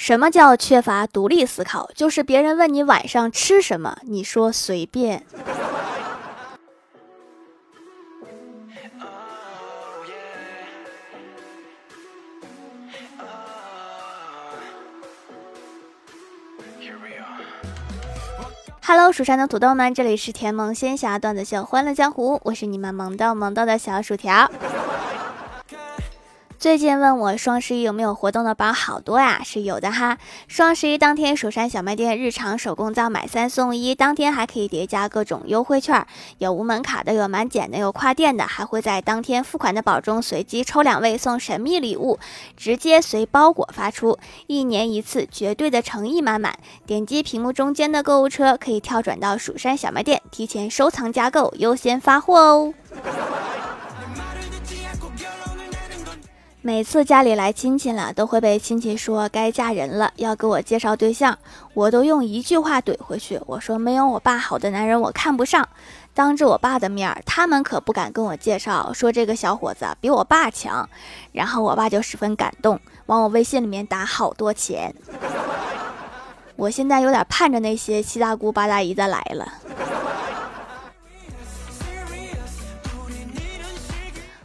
[0.00, 1.90] 什么叫缺乏独立思考？
[1.94, 5.26] 就是别人问你晚上吃什么，你说随便。
[18.82, 24.50] Hello，蜀山的土豆们，这里是甜萌仙侠段子秀欢乐江湖，我是你们萌到萌到的小薯条。
[26.60, 30.18] 最近问我双十一有没有活动的宝好多呀，是有的哈。
[30.46, 42.18] 双十一当天，蜀山小卖店日常手工皂买三送一，当天还可以叠加各种优惠券，有无门卡的，有满减的，有跨店的，还会在当天付款的宝中随机抽两位送神秘礼物，
[42.58, 46.58] 直接随包裹发出，一年一次，绝对的诚意满满。
[46.84, 52.74] 点击屏幕中间的购物车，可以跳转到蜀山小卖店，提前收藏加购，优先发货哦。
[56.62, 61.38] 每次家里来亲戚了，都会被亲戚说该嫁人了，要给我介绍对象，
[61.72, 65.66] 我都用一句话怼回去，我说没有我爸好的男人我看不上。
[66.12, 70.86] 当着我爸的面，他们可不敢跟我介绍，说这个小伙子比我爸强。
[71.32, 74.94] 然后我爸就十分感动，往我微信里面打好多钱。
[76.56, 79.50] 我现在有点盼着那些七大姑八大姨的来了。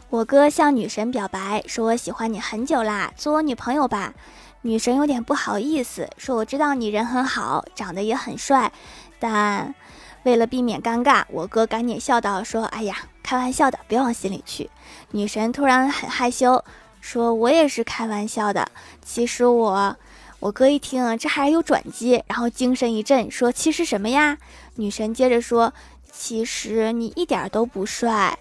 [0.08, 4.14] 我哥向女神表白，说我喜欢你很久啦，做我女朋友吧。
[4.62, 8.72] 女神有点不好意思，说我知道你人很好，长得也很帅，
[9.18, 9.74] 但
[10.22, 14.70] 为了避免尴尬，我哥赶紧笑道说：“哎呀，开玩笑的，别往心里去。”
[15.10, 16.64] 女神突然很害羞，
[17.00, 18.68] 说我也是开玩笑的。
[19.04, 19.96] 其实我，
[20.38, 24.38] 我哥一听这还有转机，然后精神一振，说：“其实什么呀？”
[24.76, 25.74] 女神接着说
[26.12, 28.38] ：“其实你一点都不帅。”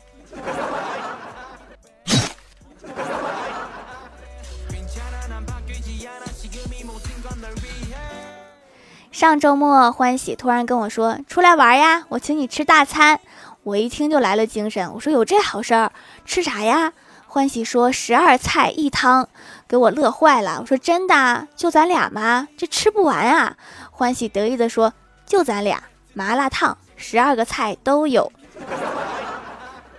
[9.16, 13.22] 上周末，欢喜突然跟我说：“出来玩呀，我请你吃大餐。”
[13.64, 15.94] 我一听就来了精神，我说：“有这好事儿？
[16.26, 16.92] 吃啥呀？”
[17.25, 19.30] 欢喜说：“十二菜一汤。”
[19.70, 20.58] 给我乐坏了。
[20.59, 21.48] 我说：“真的？
[21.56, 22.50] 就咱俩吗？
[22.58, 23.56] 这吃不完啊！”
[23.90, 24.92] 欢喜得意的说
[25.25, 25.81] ：“就咱俩，
[26.14, 28.30] 麻辣烫，十二个菜都有。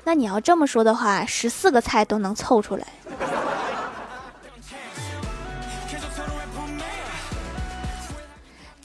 [0.05, 2.87] 那你要这么说的话，十四个菜都能凑出来。”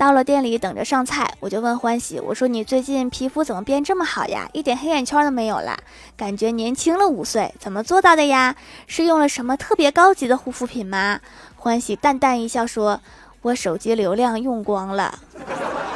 [0.01, 4.49] 到了店里等着上菜，我就问欢喜：“我说你最近皮肤怎么变这么好呀？
[4.51, 5.77] 一点黑眼圈都没有了，
[6.17, 8.55] 感觉年轻了五岁，怎么做到的呀？
[8.87, 11.19] 是用了什么特别高级的护肤品吗？”
[11.55, 12.99] 欢喜淡淡一笑说
[13.43, 15.19] ：“我手机流量用光了。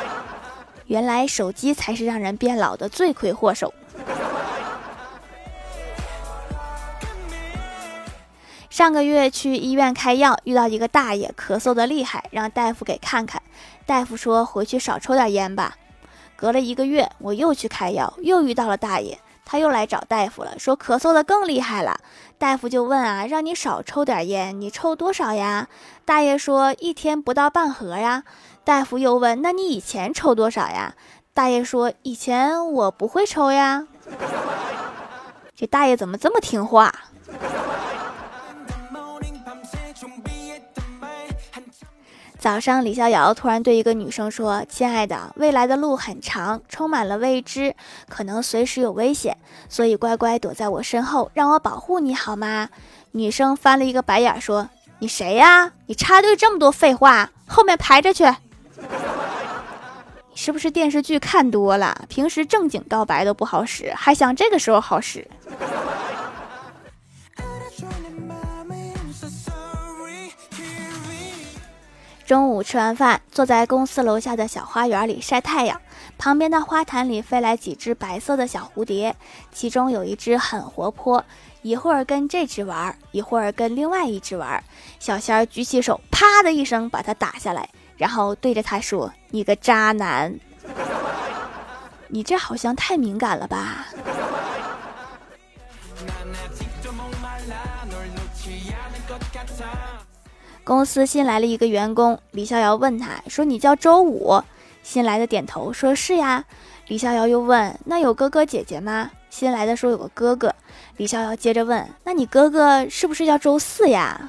[0.85, 3.73] 原来手机才是让人变老的罪魁祸首。”
[8.75, 13.41] 上个月去医院开药，遇到一个大爷咳嗽的厉害，让大夫给看看。
[13.85, 15.77] 大夫说回去少抽点烟吧。
[16.35, 22.01] 隔了一个月，我又去开药，又遇到了大爷，他又来找大夫了，说咳嗽的更厉害了。
[22.37, 25.69] 大夫就问啊，让你少抽点烟，你抽多少呀？
[26.03, 28.23] 大爷说一天不到半盒呀。
[28.65, 30.95] 大夫又问，那你以前抽多少呀？
[31.33, 33.87] 大爷说以前我不会抽呀。
[35.55, 36.93] 这大爷怎么这么听话？
[42.45, 47.75] 早上，李逍遥突然对一个女生说：“亲爱的，未来的路很长，充满了未知，
[48.07, 49.35] 可能随时有危险，
[49.67, 52.69] 所以乖乖躲在我身后，让我保护你好吗？”
[53.13, 54.69] 女生翻了一个白眼，说
[55.01, 55.71] ：“你谁呀？
[55.87, 58.31] 你插队这么多废话，后面排着去。
[60.35, 62.05] 是不是电视剧看多了？
[62.09, 65.27] 平时正经告白都不好使，还想这个时候好使？”
[72.25, 75.79] 中午吃完饭，坐在公司楼下的小花园里晒太阳。
[76.17, 79.15] 旁边的花坛里飞来几只白色的小蝴蝶，
[79.51, 81.23] 其中有一只很活泼，
[81.61, 84.63] 一会儿跟这只玩，一会儿跟另外一只玩。
[84.99, 90.33] 小仙儿举起手，啪的一声把它打下来，然后对着他说：“你个渣男，
[92.09, 93.85] 你这好像太敏感了吧？”
[100.65, 104.41] 公司新来了一个员工，李逍遥问他说：“你叫周五？”
[104.81, 106.43] 新来的点头说：“是呀。”
[106.89, 110.51] 李逍遥又问：“那有哥哥姐姐吗？”新来的说：“有个哥哥。”
[110.97, 114.27] 李逍遥接着问：“那你哥哥是不是叫周四呀？”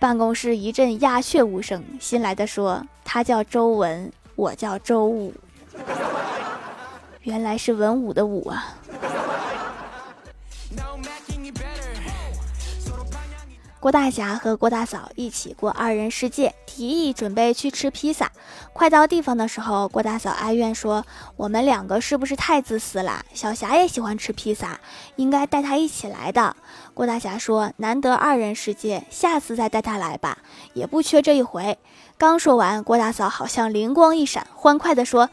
[0.00, 1.80] 办公室一阵鸦雀无声。
[2.00, 5.32] 新来的说：“他叫周文，我叫周五。”
[7.22, 8.74] 原来是文武的武啊。
[13.82, 18.30] 郭大侠和郭大嫂一起过二人世界，提议准备去吃披萨。
[18.72, 23.24] 快到地方的时候，郭大嫂哀怨说：“我们两个是不是太自私了？
[23.34, 24.78] 小霞也喜欢吃披萨，
[25.16, 26.54] 应该带她一起来的。”
[26.94, 30.38] 郭大侠说：“难得二人世界，下次再带她来吧，
[30.74, 31.76] 也不缺这一回。”
[32.16, 35.28] 刚说完，郭大嫂好像灵光一闪，欢快地说：“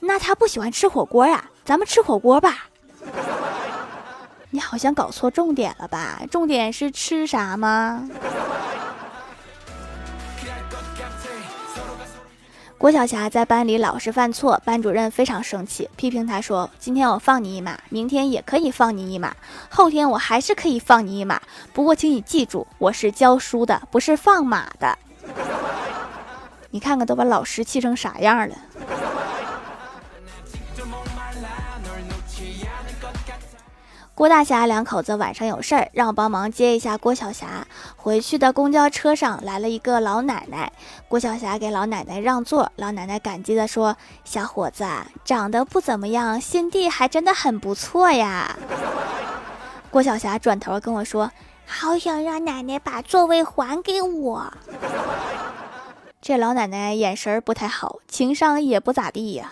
[0.00, 1.50] 那她不喜欢吃火锅呀？
[1.64, 2.66] 咱们吃火锅吧。”
[4.54, 6.20] 你好像搞错重点了吧？
[6.30, 8.06] 重点是吃啥吗？
[12.76, 19.34] 郭晓霞在班里老是犯错，班主任非常生气，批评她说：“今天我放你一马，明天也可以放你一马，
[19.70, 21.40] 后天我还是可以放你一马。
[21.72, 24.98] 不过，请你记住，我是教书的，不是放马的。”
[26.70, 28.54] 你看看，都把老师气成啥样了？
[34.14, 37.66] 郭大侠两口子晚上有事儿，让我帮忙接一下郭晓霞。
[37.96, 40.70] 回去的公交车上来了一个老奶奶，
[41.08, 44.84] 郭晓霞给老奶奶让座，老奶奶感激地说：“小伙子
[45.24, 48.54] 长得不怎么样，心地还真的很不错呀。”
[49.90, 51.32] 郭晓霞转头跟我说
[51.66, 54.52] ：“好想让奶奶把座位还给我。”
[56.20, 59.50] 这老奶奶眼神不太好，情商也不咋地呀。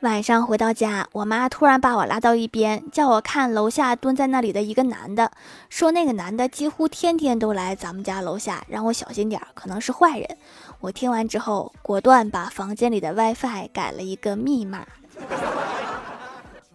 [0.00, 5.32] 晚上回到家，我妈突然把我拉到一边，叫我看楼下蹲在那里的一个男的，
[5.70, 10.36] 说那个男的几乎天天都来咱们家楼下，让我小心点，可能是坏人。
[10.80, 14.86] 我听完之后，果断把房间里的 WiFi 改了一个密码。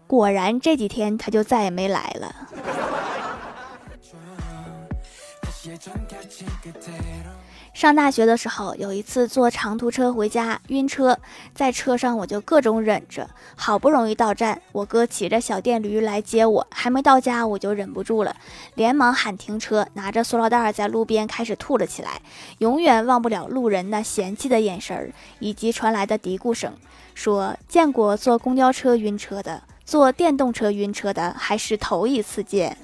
[0.07, 2.49] 果然这几天他就再也没来了。
[7.73, 11.17] 上大学的时候，有一次坐长途车回家，晕车，
[11.55, 18.35] 在车上我就各种忍着，好不容易到站，我哥骑着小电驴来接我，还没到家我就忍不住了，
[18.75, 22.21] 连忙喊停车，拿着塑料袋在路边开始吐了起来，
[22.57, 26.73] 永远忘不了路人那嫌弃的眼神，以及传来的嘀咕声，
[27.15, 32.77] 说见过坐公交车晕车的，坐电动车晕车的还是头一次见。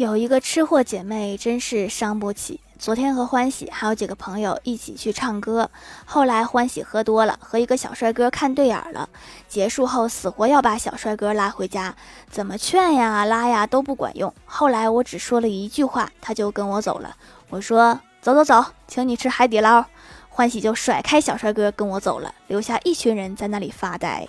[0.00, 2.58] 有一个吃货姐妹真是伤不起。
[2.78, 5.70] 昨天和欢喜还有几个朋友一起去唱歌，
[6.06, 9.06] 后来欢喜喝多了，和一个小帅哥看对眼了。
[9.46, 11.94] 结束后死活要把小帅哥拉回家，
[12.30, 14.32] 怎么劝呀拉呀都不管用。
[14.46, 17.14] 后来我只说了一句话，他就跟我走了。
[17.50, 19.84] 我说走走走，请你吃海底捞。
[20.30, 24.26] 欢喜就甩开小帅哥跟我走了，留下一群人在那里发呆。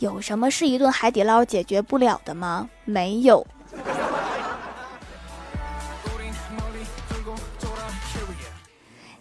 [0.00, 2.68] 有什么是一顿海底捞解决不了的吗？
[2.84, 3.46] 没有。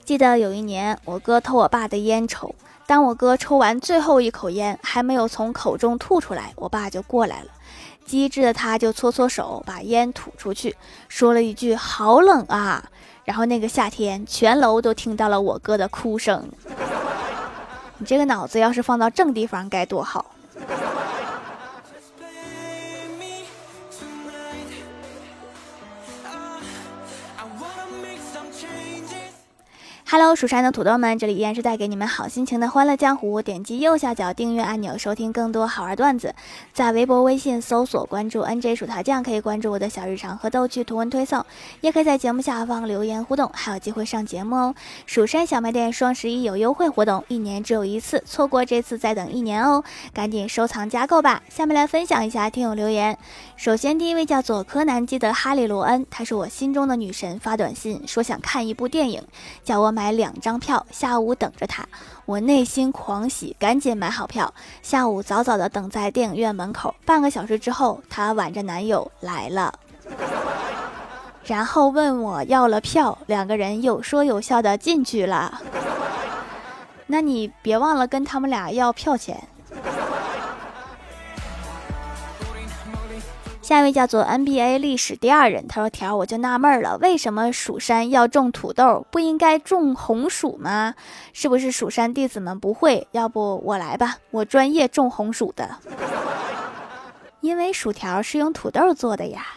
[0.05, 2.53] 记得有一年，我哥偷我爸的烟抽。
[2.85, 7.47] 当我哥抽完最后一口烟，还没有从口中吐出来，我爸就过来了。
[8.05, 10.75] 机智的他就搓搓手，把烟吐出去，
[11.07, 12.87] 说了一句“好冷啊”。
[13.25, 16.47] 然后那个夏天，全楼都听到了我哥的哭声。
[17.97, 20.34] 你这个脑子要是放到正地方，该多好。
[30.07, 33.41] Hello，蜀山的土豆们，这里依然是带给你们好心情的欢乐江湖。
[33.41, 36.35] 点击右下角订阅按钮，收听更多好玩段子。
[36.71, 41.43] 在微博、微信搜索关注 NJ 薯条酱，可以关注我的小日常和逗趣图文推送，
[41.81, 44.75] 也可以在节目下方留言互动，还有机会上节目哦。
[45.07, 51.41] 蜀山小卖店双十一有优惠活动，一年只有一次，错过这次再等一年哦，赶紧收藏加购吧。
[51.49, 53.17] 下面来分享一下听友留言。
[53.57, 59.23] 首先第一位叫做柯南基德哈利罗恩，她是我心中的女神，发短信说想看一部电影，
[59.63, 59.94] 叫我。
[59.95, 61.87] 买两张票，下午等着他，
[62.25, 64.53] 我内心狂喜，赶紧买好票。
[64.81, 69.73] 下午早早的等在电影院门口，半个小时之后，她挽着男友来了，
[71.45, 75.61] 然后问我要了票，两个人有说有笑的进去了。
[77.07, 79.47] 那你别忘了跟他们俩要票钱。
[83.65, 90.93] 下一位叫做 NBA 历史第二人，他说：“条，我就纳闷了，为什么蜀山要种土豆，不应该种红薯吗？
[91.33, 93.07] 是不是蜀山弟子们不会？
[93.09, 95.77] 要不我来吧，我专业种红薯的，
[97.41, 99.47] 因为薯条是用土豆做的呀。”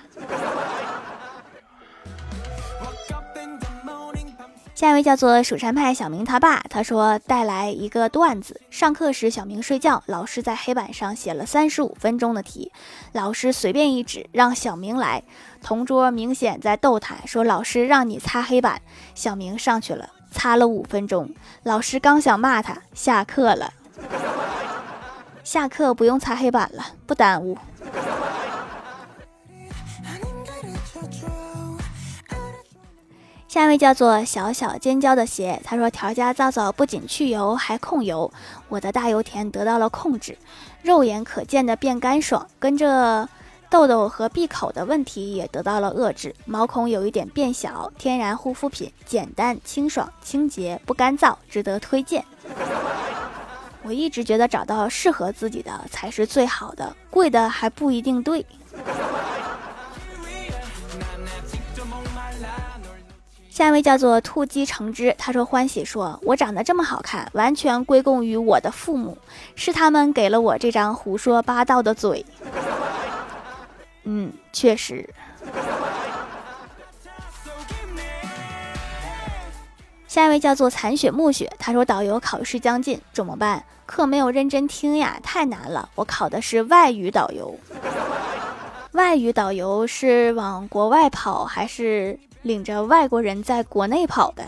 [4.79, 12.71] 下一位叫做蜀山派小明他爸，他说带来一个段子：上课时小明睡觉，老师在黑板上写了三十五分钟的题，
[13.11, 15.25] 老师随便一指让小明来，
[15.61, 18.81] 同桌明显在逗他，说老师让你擦黑板，
[19.17, 21.29] 小明上去了，擦了五分钟，
[21.65, 23.73] 老师刚想骂他，下课了。
[25.43, 27.59] 下课不用擦黑板了，不耽误。
[33.59, 38.33] 下一位叫做小小尖椒的鞋，他说调家皂皂不仅去油还控油，
[38.69, 40.39] 我的大油田得到了控制，
[40.81, 43.29] 肉眼可见的变干爽，跟着
[43.69, 52.25] 痘痘和闭口的问题也得到了遏制，毛孔有一点变小，天然护肤品，简单清爽清洁不干燥，值得推荐。
[53.83, 58.47] 我一直觉得找到适合自己的才是最好的，贵的还不一定对。
[63.59, 69.19] 下一位叫做兔鸡橙汁，他说欢喜说：“我长得这么好看，完全归功于我的父母，
[69.57, 72.25] 是他们给了我这张胡说八道的嘴。
[74.07, 75.13] ”嗯，确实。
[80.07, 83.65] 下一位叫做残雪暮雪，他说导游考试将近，怎么办？
[83.87, 85.89] 课没有认真听呀，太难了。
[85.97, 87.59] 我考的是外语导游，
[88.93, 92.21] 外语导游是往国外跑还是？
[92.43, 94.45] 领着外国人在国内跑的。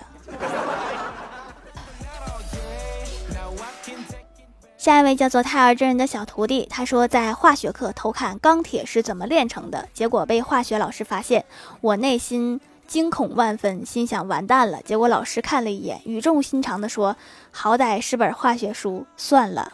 [4.79, 11.45] 下一位叫做泰尔真人的小徒弟，他说在化学课偷看钢铁是怎么炼成的，结果被化学老师发现，
[11.83, 14.81] 我内心惊恐万分，心想完蛋了。
[14.83, 17.15] 结果老师看了一眼，语重心长的说
[17.53, 19.71] ：“好歹是本化学书，算了。”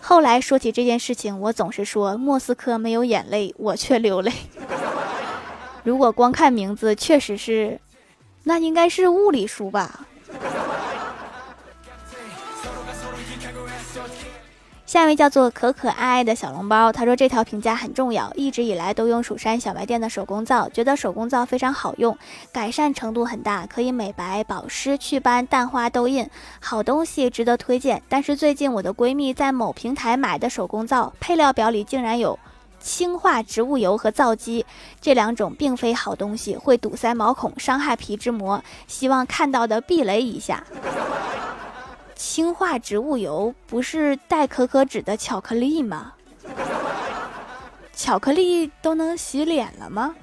[0.00, 4.32] 后来说起这件事情，我总是说莫斯科没有眼泪，我却流泪。
[5.90, 7.80] 如果光看名字，确实是，
[8.44, 10.06] 那应该是物理书吧。
[14.86, 22.16] 下一位叫做可可爱爱的小笼包，他说这条评价很重要，一直以来都用蜀山小卖店的手工皂，觉得手工皂非常好用，
[22.52, 26.30] 改善程度很大，可以美白、保湿、祛斑、淡化痘印，
[26.60, 28.00] 好东西值得推荐。
[28.08, 32.38] 但是最近我的闺蜜在某平台买的手工皂，配料表里竟然有。
[32.80, 34.64] 氢化植物油和皂基
[35.00, 38.62] 这两种并非好东西，会堵塞毛孔，伤害皮脂膜。
[38.86, 40.64] 希望看到的避雷一下。
[42.14, 46.12] 氢化植物油不是带可可脂的巧克力吗？
[47.94, 50.14] 巧克力都能洗脸了吗？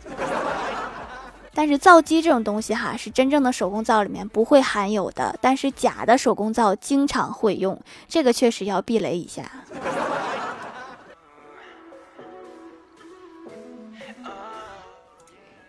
[1.53, 9.43] 但是皂基这种东西哈，是真正的手工皂里面不会含有的，但是假的手工皂经常会用，这个确实要避雷一下。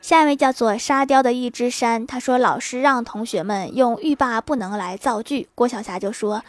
[0.09, 6.43] 下一位叫做沙雕的一只山，他说老师让同学们用欲罢不能来造句，郭晓霞就说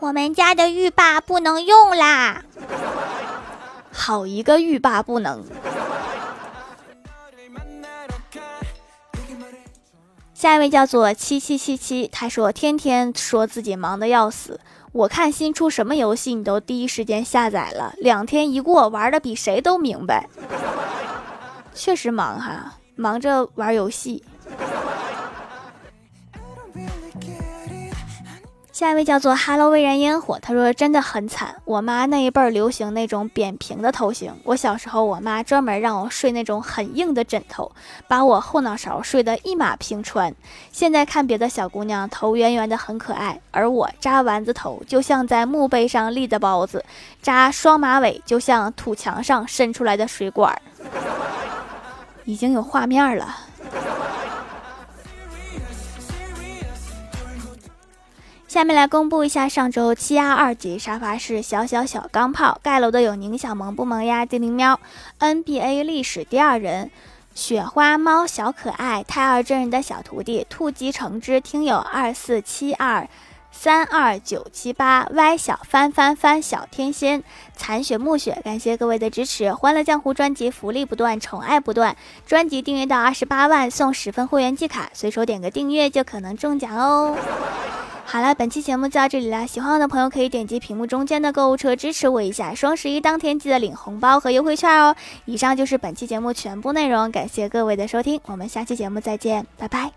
[0.00, 2.44] 我们家的欲罢不能用啦，
[3.90, 5.42] 好一个欲罢不能。
[10.34, 14.60] 下一位叫做七七七七，他说天天说自己忙的要死，
[14.92, 20.28] 我看新出什么游戏你都第一时间下载了，两天一过玩的比谁都明白，
[21.72, 22.74] 确实忙哈。
[22.96, 24.24] 忙着玩游戏。
[28.72, 31.56] 下一位叫做哈喽微燃烟火，他说真的很惨。
[31.64, 37.72] 我妈那一辈儿流行那种扁平的头型，我小时候我妈专门让我睡那种很硬的枕头，
[38.06, 40.34] 把我后脑勺睡得一马平川。
[40.70, 46.84] 现在看别的小姑娘头圆圆的很可爱，而我扎丸子头就像在墓碑上立的包子，
[47.22, 50.60] 扎双马尾就像土墙上伸出来的水管。
[52.26, 53.34] 已经有画面了。
[58.46, 64.80] 下面来公布一下上周七压二级沙发是小小小钢炮盖楼的有宁小萌不萌呀精灵喵
[65.20, 66.90] NBA 历史第二人
[67.34, 73.06] 雪花猫小可爱胎儿真人的小徒弟兔姬橙汁听友二四七二。
[73.58, 77.24] 三二九七八歪小翻翻翻小天仙
[77.56, 79.52] 残雪暮雪，感谢各位的支持！
[79.52, 81.96] 欢乐江湖专辑福利不断，宠爱不断。
[82.26, 87.16] 专辑订阅到二十八万送十份会员季卡，随手点个订阅就可能中奖哦。
[88.04, 92.54] 好了，本期节目就到这里了，喜欢我的朋友可以点击屏幕中间的购物车支持我一下。
[92.54, 94.94] 双十一当天记得领红包和优惠券哦。
[95.24, 99.90] 以上就是本期节目全部内容，感谢各位的收听，我们下期节目再见，拜拜。